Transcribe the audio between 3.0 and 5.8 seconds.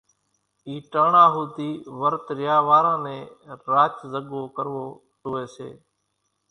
نين راچ زڳو ڪروو زوئي سي۔